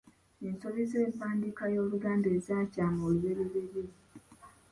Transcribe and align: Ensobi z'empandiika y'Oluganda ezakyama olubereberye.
Ensobi 0.47 0.83
z'empandiika 0.91 1.63
y'Oluganda 1.73 2.27
ezakyama 2.37 3.01
olubereberye. 3.09 3.83